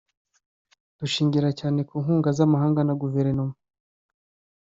[0.99, 3.55] Dushingira cyane ku nkunga z’amahanga na guverinoma